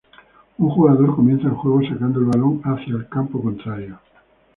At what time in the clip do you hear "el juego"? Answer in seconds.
1.45-1.83